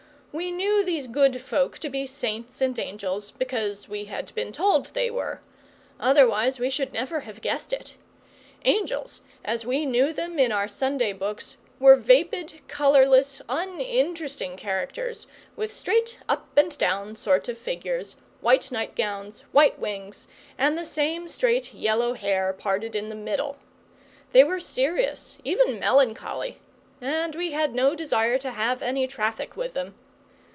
[0.33, 4.85] We knew these good folk to be saints and angels, because we had been told
[4.85, 5.41] they were;
[5.99, 7.95] otherwise we should never have guessed it.
[8.63, 15.27] Angels, as we knew them in our Sunday books, were vapid, colourless, uninteresting characters,
[15.57, 21.27] with straight up and down sort of figures, white nightgowns, white wings, and the same
[21.27, 23.57] straight yellow hair parted in the middle.
[24.31, 26.61] They were serious, even melancholy;
[27.01, 29.95] and we had no desire to have any traffic with them.